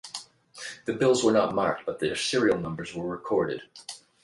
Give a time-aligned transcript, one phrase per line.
[0.85, 3.61] The bills were not marked but their serial numbers were recorded.